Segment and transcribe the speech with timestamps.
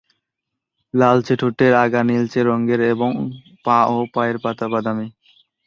[0.93, 3.11] লালচে ঠোঁটের আগা নীলচে রঙের এবং
[3.65, 5.07] পা ও পায়ের পাতা বাদামি।